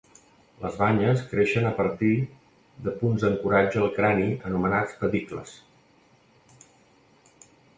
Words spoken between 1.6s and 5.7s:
a partir de punts d'ancoratge al crani anomenats pedicles.